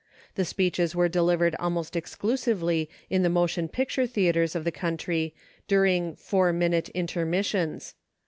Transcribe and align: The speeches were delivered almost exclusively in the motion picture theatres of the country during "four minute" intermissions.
The 0.33 0.45
speeches 0.45 0.95
were 0.95 1.07
delivered 1.07 1.55
almost 1.59 1.95
exclusively 1.95 2.89
in 3.11 3.21
the 3.21 3.29
motion 3.29 3.67
picture 3.67 4.07
theatres 4.07 4.55
of 4.55 4.63
the 4.63 4.71
country 4.71 5.35
during 5.67 6.15
"four 6.15 6.51
minute" 6.51 6.89
intermissions. 6.95 7.93